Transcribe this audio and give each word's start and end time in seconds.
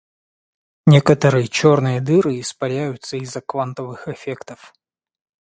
Некоторые 0.87 1.47
черные 1.47 2.01
дыры 2.01 2.39
испаряются 2.39 3.17
из-за 3.17 3.39
квантовых 3.39 4.07
эффектов. 4.07 4.73